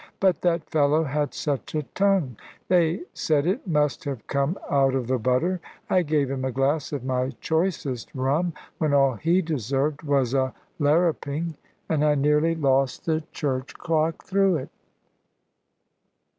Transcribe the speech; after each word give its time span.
But 0.19 0.41
that 0.41 0.67
fellow 0.67 1.03
had 1.03 1.31
such 1.35 1.75
a 1.75 1.83
tongue 1.93 2.35
they 2.69 3.01
said 3.13 3.45
it 3.45 3.67
must 3.67 4.03
have 4.05 4.25
come 4.25 4.57
out 4.67 4.95
of 4.95 5.05
the 5.05 5.19
butter. 5.19 5.61
I 5.91 6.01
gave 6.01 6.31
him 6.31 6.43
a 6.43 6.51
glass 6.51 6.91
of 6.91 7.03
my 7.03 7.33
choicest 7.39 8.09
rum, 8.15 8.53
when 8.79 8.95
all 8.95 9.13
he 9.13 9.43
deserved 9.43 10.01
was 10.01 10.33
a 10.33 10.55
larruping. 10.79 11.53
And 11.87 12.03
I 12.03 12.15
nearly 12.15 12.55
lost 12.55 13.05
the 13.05 13.21
church 13.31 13.75
clock 13.75 14.23
through 14.23 14.55
it. 14.55 14.69